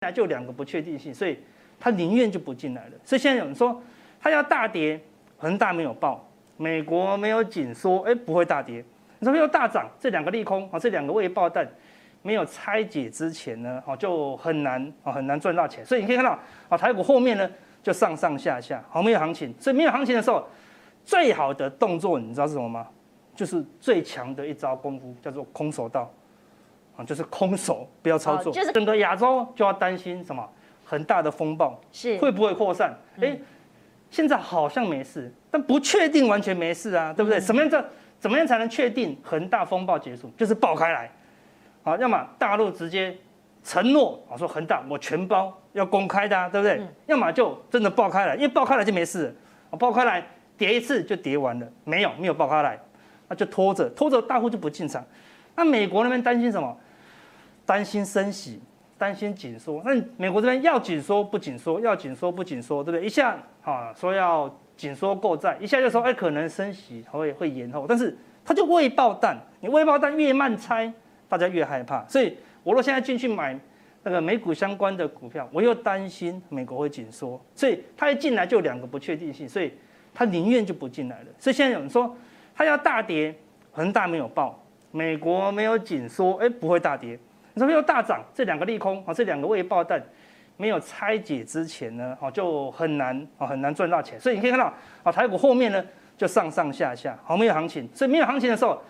[0.00, 1.38] 来就两个不确定性，所以
[1.78, 2.92] 他宁愿就不进来了。
[3.04, 3.82] 所以现在有人说
[4.18, 4.98] 他要大跌，
[5.36, 6.26] 恒大没有爆，
[6.56, 8.82] 美国没有紧缩，哎，不会大跌。
[9.18, 11.68] 你说要大涨，这两个利空啊，这两个未爆弹
[12.22, 15.84] 没有拆解之前呢，哦，就很难啊，很难赚到钱。
[15.84, 16.38] 所以你可以看到
[16.70, 17.50] 啊，台股后面呢
[17.82, 19.54] 就上上下下，好没有行情。
[19.60, 20.48] 所以没有行情的时候，
[21.04, 22.88] 最好的动作你知道是什么吗？
[23.34, 26.10] 就是最强的一招功夫，叫做空手道。
[27.06, 28.52] 就是空手，不要操作。
[28.52, 30.46] 就是整个亚洲就要担心什么？
[30.84, 32.92] 很大的风暴是会不会扩散？
[33.20, 33.38] 哎，
[34.10, 37.38] 现在好像没事，但不确定完全没事啊，对不对？
[37.38, 37.84] 什么样这
[38.18, 40.28] 怎么样才能确定恒大风暴结束？
[40.36, 41.08] 就是爆开来，
[41.84, 43.16] 好，要么大陆直接
[43.62, 46.84] 承诺啊，说恒大我全包要公开的，啊，对不对？
[47.06, 49.32] 要么就真的爆开来，因为爆开来就没事，
[49.70, 50.26] 啊，爆开来
[50.58, 52.76] 跌一次就跌完了，没有没有爆开来，
[53.28, 55.04] 那就拖着拖着，大户就不进场。
[55.60, 56.74] 那美国那边担心什么？
[57.66, 58.58] 担心升息，
[58.96, 59.82] 担心紧缩。
[59.84, 63.04] 那美国这边要紧缩不紧缩，要紧缩不紧缩，对不对？
[63.04, 69.36] 一下啊说要紧缩购债，一下就说哎可能升息会会延后，但是它就未爆弹。
[69.60, 70.90] 你未爆弹越慢拆，
[71.28, 72.02] 大家越害怕。
[72.08, 73.54] 所以我若现在进去买
[74.02, 79.74] 那个美股相关的股票，我又担心美国会紧缩，所以他一进来就两个不确定性，所以
[80.14, 81.26] 他宁愿就不进来了。
[81.38, 82.16] 所以现在有人说
[82.54, 83.34] 他要大跌，
[83.70, 84.58] 恒大没有爆，
[84.90, 87.18] 美国没有紧缩，哎不会大跌。
[87.54, 90.02] 你说要大涨，这两个利空啊，这两个未爆弹
[90.56, 94.18] 没有拆解之前呢，哦就很难啊，很难赚到钱。
[94.20, 95.84] 所以你可以看到啊，台股后面呢
[96.16, 97.88] 就上上下下，好没有行情。
[97.94, 98.80] 所以没有行情的时候，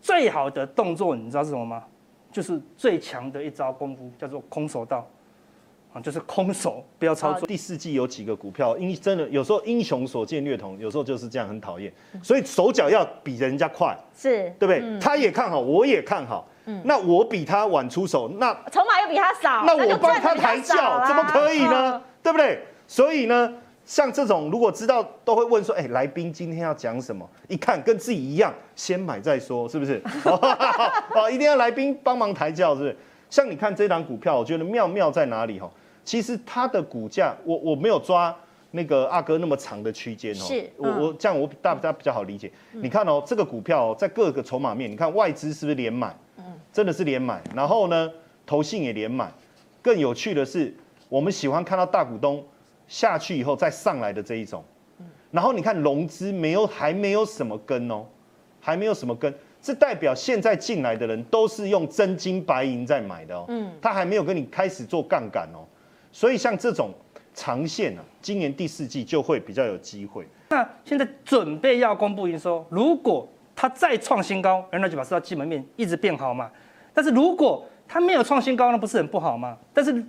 [0.00, 1.84] 最好的动作你知道是什么吗？
[2.30, 5.06] 就是最强的一招功夫，叫做空手道
[5.92, 7.46] 啊，就是空手不要操作。
[7.46, 11.92] 第四季有几个股票，因真的有时候英雄所见略同，有时候就是这样很讨厌。
[12.22, 14.82] 所以手脚要比人家快，是对不对？
[15.00, 16.48] 他也看好，我也看好。
[16.64, 22.00] 嗯，那我比他晚出手，那筹码又比他少，那我帮他抬轿，怎么可以呢？
[22.22, 22.60] 对不对？
[22.86, 23.52] 所以呢，
[23.84, 27.28] 像这种如果知道，都会问说，哎，来宾今天要讲什么？
[27.48, 30.00] 一看跟自己一样，先买再说，是不是？
[30.24, 32.96] 哦，一定要来宾帮忙抬轿，是不是？
[33.28, 35.58] 像你看这档股票，我觉得妙妙在哪里？
[35.58, 35.68] 哈，
[36.04, 38.34] 其实它的股价，我我没有抓
[38.70, 42.50] 那个阿哥那么长的区间哦，是，我我这样我大家比较好理解。
[42.72, 46.14] 你看哦，这个股票在各个筹码面，你看外资是不是连买？
[46.72, 48.10] 真的是连买，然后呢，
[48.46, 49.30] 投信也连买。
[49.82, 50.74] 更有趣的是，
[51.08, 52.42] 我们喜欢看到大股东
[52.88, 54.64] 下去以后再上来的这一种。
[55.30, 58.06] 然后你看融资没有，还没有什么跟哦，
[58.58, 63.44] 还没有什么跟，这代表现在进来的人都是用真金白银在买的哦。
[63.48, 65.60] 嗯，他还没有跟你开始做杠杆哦。
[66.12, 66.92] 所以像这种
[67.34, 70.26] 长线啊，今年第四季就会比较有机会。
[70.50, 76.50] 那现在准备要公布营收，如果它再创新高，那就表示它基本面一直变好嘛。
[76.92, 79.56] 但是如果它没有创新高，那不是很不好吗？
[79.72, 80.04] 但是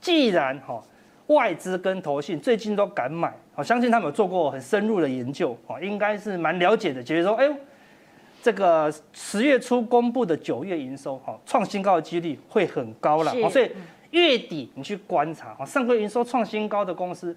[0.00, 0.80] 既然哈
[1.26, 7.02] 外资跟投信最近都敢买，我相信他们有做过很深入的研究，哦，应该是蛮了解的。
[7.02, 7.54] 觉得说，哎呦，
[8.42, 13.32] 这个十月初公布的九月营收，哈，创新高的几率会很高了。
[13.50, 13.70] 所以
[14.10, 17.36] 月底你去观察，哈，上个月营收创新高的公司，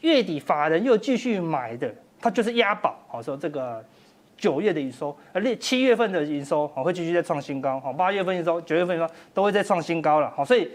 [0.00, 3.84] 月底法人又继续买的，它就是押宝，好说这个。
[4.40, 10.70] 九月的营收，呃，六七月份的营收，好，会继续再创新高，好，八月份营收，九月份营收都会再创新高了，好，所以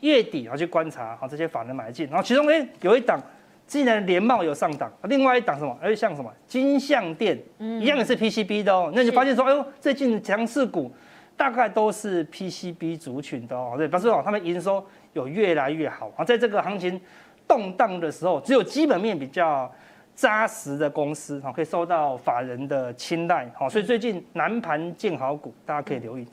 [0.00, 3.18] 月底要去观察，好，这些法人买进，然后其中诶有一档，
[3.66, 10.92] 既然联茂有上档，另外一档什么，哎，像什么金相店，一样也是 PCB 的哦，那你发现说，哎呦，最近强势股
[11.40, 14.84] 大概都是 PCB 族群的哦，对，表示哦，他们营收
[15.14, 17.00] 有越来越好，啊，在这个行情
[17.48, 19.72] 动荡的时候，只有基本面比较。
[20.12, 26.26] 扎实的公司哈，可以受到法人的青睐，好，所以最近南盘建好股，大家可以留意。